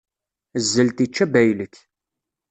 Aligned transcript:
Zzelt 0.65 0.97
ičča 1.05 1.25
baylek. 1.33 1.73